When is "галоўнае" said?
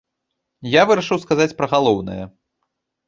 1.75-2.21